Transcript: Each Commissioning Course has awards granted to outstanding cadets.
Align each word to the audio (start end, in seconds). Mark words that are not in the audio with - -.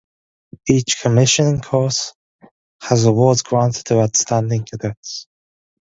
Each 0.67 0.97
Commissioning 0.99 1.61
Course 1.61 2.15
has 2.81 3.05
awards 3.05 3.43
granted 3.43 3.85
to 3.85 4.01
outstanding 4.01 4.65
cadets. 4.65 5.27